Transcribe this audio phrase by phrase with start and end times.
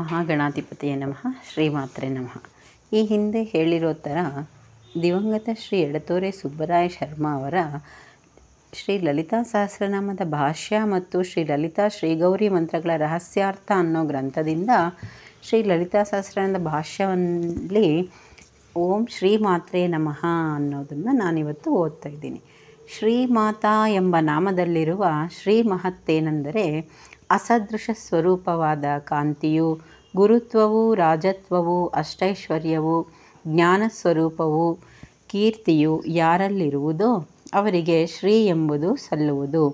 [0.00, 2.34] ಮಹಾಗಣಾಧಿಪತಿಯೇ ನಮಃ, ಶ್ರೀಮಾತ್ರೆ ನಮಃ.
[2.92, 4.16] ಈ ಹಿಂದೆ ಹೇಳಿರೋ ಥರ
[5.02, 7.54] ದಿವಂಗತ ಶ್ರೀ ಎಡತೋರೆ ಸುಬ್ಬರಾಯ ಶರ್ಮಾ ಅವರ
[8.72, 14.70] ಶ್ರೀ ಲಲಿತಾ ಸಹಸ್ರನಾಮದ ಭಾಷ್ಯ ಮತ್ತು ಶ್ರೀ ಲಲಿತಾ ಶ್ರೀಗೌರಿ ಮಂತ್ರಗಳ ರಹಸ್ಯಾರ್ಥ ಅನ್ನೋ ಗ್ರಂಥದಿಂದ
[15.42, 18.10] ಶ್ರೀ ಲಲಿತಾ ಸಹಸ್ರನಾಮದ ಭಾಷ್ಯದಲ್ಲಿ
[18.76, 20.24] ಓಂ ಶ್ರೀ ಮಾತ್ರೇ ನಮಃ
[20.54, 22.40] ಅನ್ನೋದನ್ನು ನಾನಿವತ್ತು ಓದ್ತಾ ಇದ್ದೀನಿ.
[22.98, 25.04] ಶ್ರೀಮಾತಾ ಎಂಬ ನಾಮದಲ್ಲಿರುವ
[25.42, 26.64] ಶ್ರೀ ಮಹತ್ತೇನೆಂದರೆ
[27.30, 29.80] ಅಸದೃಶ ಸ್ವರೂಪವಾದ ಕಾಂತಿಯು
[30.16, 33.06] ಗುರುತ್ವವು, ರಾಜತ್ವವು, ಅಷ್ಟೈಶ್ವರ್ಯವು,
[33.46, 34.78] ಜ್ಞಾನ ಸ್ವರೂಪವು,
[35.26, 39.68] ಕೀರ್ತಿಯು ಯಾರಲ್ಲಿರುವುದೋ ಅವರಿಗೆ ಶ್ರೀ ಎಂಬುದು ಸಲ್ಲುವುದು.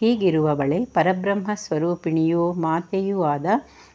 [0.00, 3.46] ಹೀಗಿರುವ ಬಳೆ ಪರಬ್ರಹ್ಮ ಸ್ವರೂಪಿಣಿಯೂ ಮಾತೆಯೂ ಆದ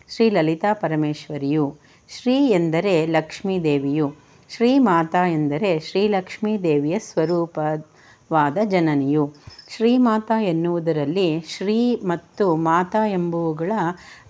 [0.10, 1.76] ಶ್ರೀ ಲಲಿತಾ ಪರಮೇಶ್ವರಿಯು.
[2.10, 4.14] ಶ್ರೀ ಎಂದರೆ ಲಕ್ಷ್ಮೀದೇವಿಯು
[4.50, 9.34] ಶ್ರೀ ಮಾತಾ ಎಂದರೆ ಶ್ರೀಲಕ್ಷ್ಮೀ ದೇವಿಯ ಸ್ವರೂಪವಾದ ಜನನಿಯು.
[9.76, 13.72] ಶ್ರೀಮಾತಾ ಎನ್ನುವುದರಲ್ಲಿ ಶ್ರೀ ಮತ್ತು ಮಾತಾ ಎಂಬುವುಗಳ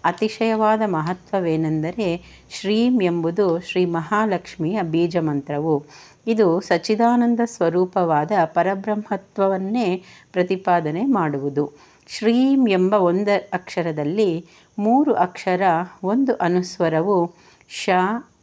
[0.03, 5.85] ಅತಿಶಯವಾದ ಮಹತ್ವವೇನೆಂದರೆ ಶ್ರೀಂ ಎಂಬುದು ಶ್ರೀ ಮಹಾಲಕ್ಷ್ಮಿಯ ಬೀಜ ಮಂತ್ರವು
[6.27, 11.71] ಇದು ಸಚ್ಚಿದಾನಂದ ಸ್ವರೂಪವಾದ ಪರಬ್ರಹ್ಮತ್ವವನ್ನೇ ಪ್ರತಿಪಾದನೆ ಮಾಡುವುದು.
[12.07, 14.45] ಶ್ರೀಂ ಎಂಬ ಒಂದು ಅಕ್ಷರದಲ್ಲಿ
[14.79, 15.61] ಮೂರು ಅಕ್ಷರ,
[16.03, 17.33] ಒಂದು ಅನುಸ್ವರವು
[17.69, 17.89] ಶ,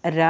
[0.05, 0.21] ರ,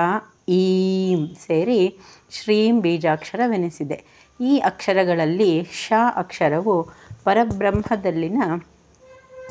[0.48, 1.98] ಈಂ ಸೇರಿ
[2.30, 4.20] ಶ್ರೀಂ ಬೀಜಾಕ್ಷರವೆನಿಸಿದೆ.
[4.41, 6.88] ಈ ಅಕ್ಷರಗಳಲ್ಲಿ ಶ ಅಕ್ಷರವು
[7.24, 8.42] ಪರಬ್ರಹ್ಮದಲ್ಲಿನ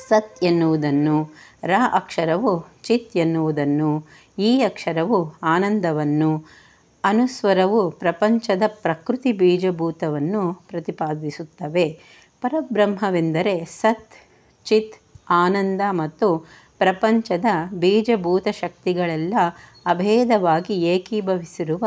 [0.07, 1.31] ಸತ್ ಎನ್ನುವುದನ್ನು,
[1.63, 4.05] ರ ಅಕ್ಷರವು ಚಿತ್ ಎನ್ನುವುದನ್ನು,
[4.37, 6.45] ಈ ಅಕ್ಷರವು ಆನಂದವನ್ನು,
[7.03, 11.99] ಅನುಸ್ವರವು ಪ್ರಪಂಚದ ಪ್ರಕೃತಿ ಬೀಜಭೂತವನ್ನು ಪ್ರತಿಪಾದಿಸುತ್ತವೆ.
[12.41, 14.15] ಪರಬ್ರಹ್ಮವೆಂದರೆ ಸತ್,
[14.65, 14.95] ಚಿತ್,
[15.29, 19.33] ಆನಂದ ಮತ್ತು ಪ್ರಪಂಚದ ಬೀಜಭೂತ ಶಕ್ತಿಗಳೆಲ್ಲ
[19.85, 21.85] ಅಭೇದವಾಗಿ ಏಕೀಭವಿಸಿರುವ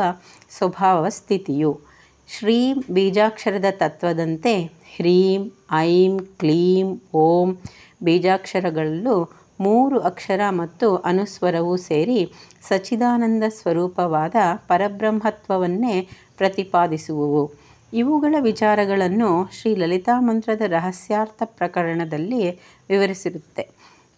[0.49, 1.92] ಸ್ವಭಾವ ಸ್ಥಿತಿಯು
[2.27, 7.57] ಶ್ರೀಂ ಬೀಜಾಕ್ಷರದ ತತ್ವದಂತೆ ಹ್ರೀಂ, ಐಂ, ಕ್ಲೀಂ, ಓಂ
[8.03, 9.29] ಬೀಜಾಕ್ಷರಗಳಲ್ಲೂ
[9.59, 14.35] ಮೂರು ಅಕ್ಷರ ಮತ್ತು ಅನುಸ್ವರವೂ ಸೇರಿ ಸಚ್ಚಿದಾನಂದ ಸ್ವರೂಪವಾದ
[14.67, 16.07] ಪರಬ್ರಹ್ಮತ್ವವನ್ನೇ
[16.37, 17.51] ಪ್ರತಿಪಾದಿಸುವುವು.
[17.93, 22.49] ಇವುಗಳ ವಿಚಾರಗಳನ್ನು ಶ್ರೀ ಲಲಿತಾ ಮಂತ್ರದ ರಹಸ್ಯಾರ್ಥ ಪ್ರಕರಣದಲ್ಲಿ
[22.89, 23.69] ವಿವರಿಸಿರುತ್ತೆ.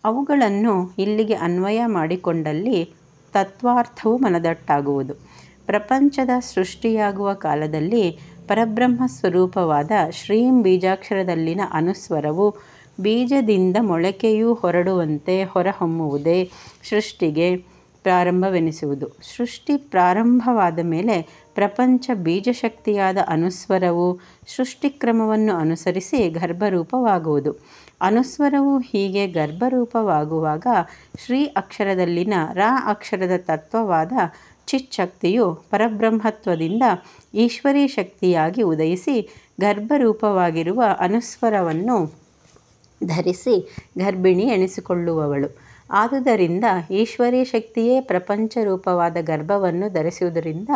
[0.04, 2.90] ಅವುಗಳನ್ನು ಇಲ್ಲಿಗೆ ಅನ್ವಯ ಮಾಡಿಕೊಂಡಲ್ಲಿ
[3.34, 5.35] ತತ್ವಾರ್ಥವು ಮನದಟ್ಟಾಗುವುದು.
[5.66, 8.06] ಪ್ರಪಂಚದ ಸೃಷ್ಟಿಯಾಗುವ ಕಾಲದಲ್ಲಿ
[8.48, 12.48] ಪರಬ್ರಹ್ಮ ಸ್ವರೂಪವಾದ ಶ್ರೀಂ ಬೀಜಾಕ್ಷರದಲ್ಲಿನ ಅನುಸ್ವರವು
[13.00, 16.50] ಬೀಜದಿಂದ ಮೊಳಕೆಯೂ ಹೊರಡುವಂತೆ ಹೊರಹೊಮ್ಮುವುದೇ
[16.90, 17.48] ಸೃಷ್ಟಿಗೆ
[18.06, 19.08] ಪ್ರಾರಂಭವೆನಿಸುವುದು.
[19.38, 21.16] ಸೃಷ್ಟಿ ಪ್ರಾರಂಭವಾದ ಮೇಲೆ
[21.56, 24.08] ಪ್ರಪಂಚ ಬೀಜಶಕ್ತಿಯಾದ ಅನುಸ್ವರವು
[24.56, 27.52] ಸೃಷ್ಟಿಕ್ರಮವನ್ನು ಅನುಸರಿಸಿ ಗರ್ಭರೂಪವಾಗುವುದು.
[28.02, 30.68] ಅನುಸ್ವರವು ಹೀಗೆ ಗರ್ಭರೂಪವಾಗುವಾಗ
[31.26, 34.14] ಶ್ರೀ ಅಕ್ಷರದಲ್ಲಿನ ರಾ ಅಕ್ಷರದ ತತ್ವವಾದ
[34.68, 36.84] ಚಿಚ್ಚಕ್ತಿಯು ಪರಬ್ರಹ್ಮತ್ವದಿಂದ
[37.34, 39.16] ಈಶ್ವರೀ ಶಕ್ತಿಯಾಗಿ ಉದಯಿಸಿ
[39.60, 41.98] ಗರ್ಭರೂಪವಾಗಿರುವ ಅನುಸ್ವರವನ್ನು
[43.02, 43.56] ಧರಿಸಿ
[43.98, 45.50] ಗರ್ಭಿಣಿ ಎಣಿಸಿಕೊಳ್ಳುವವಳು
[45.92, 50.70] ಆದುದರಿಂದ ಈಶ್ವರೀ ಶಕ್ತಿಯೇ ಪ್ರಪಂಚ ರೂಪವಾದ ಗರ್ಭವನ್ನು ಧರಿಸುವುದರಿಂದ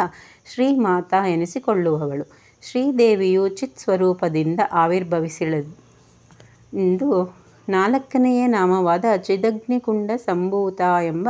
[0.45, 2.25] ಶ್ರೀಮಾತಾ ಎನಿಸಿಕೊಳ್ಳುವವಳು.
[2.63, 5.53] ಶ್ರೀದೇವಿಯು ಚಿತ್ ಸ್ವರೂಪದಿಂದ ಆವಿರ್ಭವಿಸಿಳ
[6.79, 7.09] ಎಂದು
[7.69, 11.29] ನಾಲ್ಕನೆಯ ನಾಮವಾದ ಚಿದಗ್ನಿಕುಂಡ ಸಂಭೂತ ಎಂಬ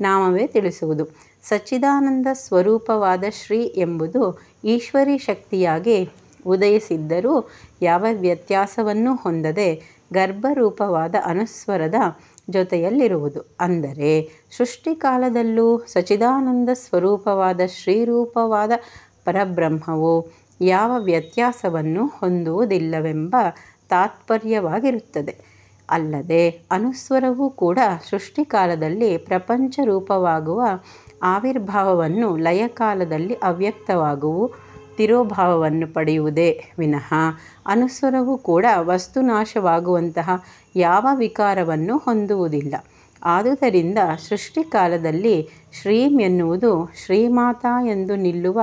[0.00, 1.04] ನಾಮವೇ ತಿಳಿಸುವುದು.
[1.48, 6.10] ಸಚ್ಚಿದಾನಂದ ಸ್ವರೂಪವಾದ ಶ್ರೀ ಎಂಬುದು ಈಶ್ವರಿ ಶಕ್ತಿಯಾಗಿ
[6.46, 7.50] ಉದಯಿಸಿದ್ದರೂ
[7.82, 11.94] ಯಾವ ವ್ಯತ್ಯಾಸವನ್ನೂ ಹೊಂದದೆ ಗರ್ಭರೂಪವಾದ ಅನುಸ್ವರದ
[12.50, 13.56] ಜೊತೆಯಲ್ಲಿರುವುದು.
[13.60, 18.70] ಅಂದರೆ, ಸೃಷ್ಟಿಕಾಲದಲ್ಲೂ ಸಚಿದಾನಂದ ಸ್ವರೂಪವಾದ ಶ್ರೀರೂಪವಾದ
[19.24, 23.36] ಪರಬ್ರಹ್ಮವು ಯಾವ ವ್ಯತ್ಯಾಸವನ್ನು ಹೊಂದುವುದಿಲ್ಲವೆಂಬ
[23.88, 25.54] ತಾತ್ಪರ್ಯವಾಗಿರುತ್ತದೆ.
[25.90, 27.78] ಅಲ್ಲದೆ, ಅನುಸ್ವರವೂ ಕೂಡ
[28.10, 30.62] ಸೃಷ್ಟಿಕಾಲದಲ್ಲಿ ಪ್ರಪಂಚ ರೂಪವಾಗುವ
[31.24, 34.52] ಆವಿರ್ಭಾವವನ್ನು ಲಯಕಾಲದಲ್ಲಿ ಅವ್ಯಕ್ತವಾಗುವು,
[34.96, 37.14] ತಿರೋಭಾವವನ್ನು ಪಡೆಯುವುದೇ ವಿನಃ.
[37.66, 40.44] ಅನುಸ್ವರವು ಕೂಡ ವಸ್ತುನಾಶವಾಗುವಂತಹ
[40.76, 42.74] ಯಾವ ವಿಕಾರವನ್ನು ಹೊಂದುವುದಿಲ್ಲ.
[43.24, 43.98] ಆದುದರಿಂದ
[44.28, 45.48] ಸೃಷ್ಟಿಕಾಲದಲ್ಲಿ
[45.82, 48.60] ಶ್ರೀಂ ಎನ್ನುವುದು ಶ್ರೀಮಾತಾ ಎಂದು ನಿಲ್ಲುವ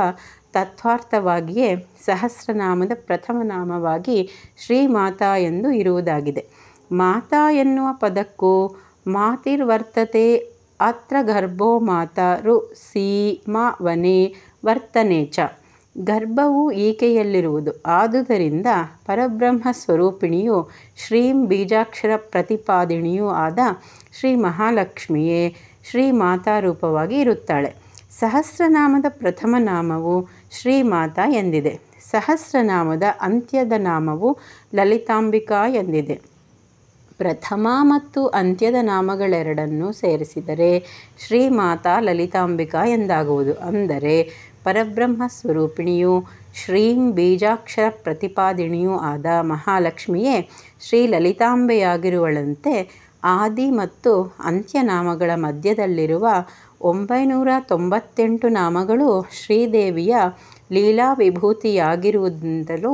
[0.54, 4.30] ತತ್ವಾರ್ಥವಾಗಿಯೇ ಸಹಸ್ರನಾಮದ ಪ್ರಥಮ ನಾಮವಾಗಿ
[4.66, 6.46] ಶ್ರೀಮಾತಾ ಎಂದು ಇರುವುದಾಗಿದೆ.
[6.92, 8.76] ಮಾತಾ ಎನ್ನುವ ಪದಕ್ಕೂ
[9.08, 10.51] ಮಾತಿರ್ವರ್ತತೆ
[10.82, 14.36] ಅತ್ರ ಗರ್ಭೋ ಮಾತಾರು ಸೀಮಾ ವನೆ
[14.66, 15.40] ವರ್ತನೆ ಚ.
[15.98, 17.72] ಗರ್ಭವು ಈಕೆಯಲ್ಲಿರುವುದು.
[17.86, 18.68] ಆದುದರಿಂದ
[19.06, 23.60] ಪರಬ್ರಹ್ಮ ಸ್ವರೂಪಿಣಿಯು ಶ್ರೀಂ ಬೀಜಾಕ್ಷರ ಪ್ರತಿಪಾದಿಣಿಯೂ ಆದ
[24.20, 25.56] ಶ್ರೀ ಮಹಾಲಕ್ಷ್ಮಿಯೇ
[25.90, 27.76] ಶ್ರೀ ಮಾತಾ ರೂಪವಾಗಿ ಇರುತ್ತಾಳೆ.
[28.20, 31.80] ಸಹಸ್ರನಾಮದ ಪ್ರಥಮ ನಾಮವು ಶ್ರೀಮಾತಾ ಎಂದಿದೆ.
[32.12, 34.38] ಸಹಸ್ರನಾಮದ ಅಂತ್ಯದ ನಾಮವು
[34.76, 36.31] ಲಲಿತಾಂಬಿಕಾ ಎಂದಿದೆ.
[37.22, 40.72] ಪ್ರಥಮ ಮತ್ತು ಅಂತ್ಯದ ನಾಮಗಳೆರಡನ್ನೂ ಸೇರಿಸಿದರೆ
[41.24, 43.54] ಶ್ರೀ ಮಾತಾ ಲಲಿತಾಂಬಿಕಾ ಎಂದಾಗುವುದು.
[43.62, 44.16] ಅಂದರೆ
[44.64, 46.16] ಪರಬ್ರಹ್ಮ ಸ್ವರೂಪಿಣಿಯೂ,
[46.56, 50.36] ಶ್ರೀಂ ಬೀಜಾಕ್ಷರ ಪ್ರತಿಪಾದಿಣಿಯೂ ಆದ ಮಹಾಲಕ್ಷ್ಮಿಯೇ
[50.82, 52.76] ಶ್ರೀ ಲಲಿತಾಂಬೆಯಾಗಿರುವಳಂತೆ
[53.32, 54.12] ಆದಿ ಮತ್ತು
[54.44, 56.28] ಅಂತ್ಯನಾಮಗಳ ಮಧ್ಯದಲ್ಲಿರುವ
[56.82, 59.10] ಒಂಬೈನೂರ ತೊಂಬತ್ತೆಂಟು ನಾಮಗಳು
[59.40, 60.16] ಶ್ರೀದೇವಿಯ
[60.72, 62.94] ಲೀಲಾ ವಿಭೂತಿಯಾಗಿರುವುದರಿಂದಲೂ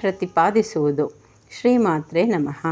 [0.00, 1.06] ಪ್ರತಿಪಾದಿಸುವುದು.
[1.50, 2.62] ಶ್ರೀಮಾತ್ರೆ ನಮಃ.